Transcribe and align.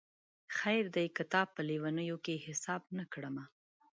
خیر 0.57 0.85
دی 0.95 1.07
که 1.15 1.23
تا 1.31 1.41
په 1.53 1.61
لېونیو 1.67 2.17
کي 2.25 2.35
حساب 2.45 2.81
نه 2.97 3.05
کړمه 3.13 3.45